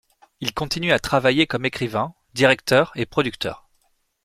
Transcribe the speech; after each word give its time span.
Il 0.39 0.51
continue 0.55 0.91
à 0.91 0.97
travailler 0.97 1.45
comme 1.45 1.65
écrivain, 1.67 2.15
directeur 2.33 2.91
et 2.95 3.05
producteur. 3.05 3.69